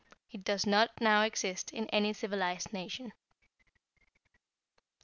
It 0.31 0.43
does 0.43 0.65
not 0.65 0.89
now 0.99 1.21
exist 1.21 1.69
in 1.71 1.85
any 1.91 2.11
civilized 2.13 2.73
nation. 2.73 3.13